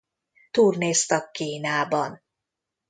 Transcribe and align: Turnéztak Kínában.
Turnéztak 0.51 1.31
Kínában. 1.31 2.21